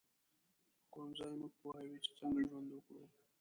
[0.89, 3.03] ښوونځی موږ پوهوي چې څنګه ژوند وکړو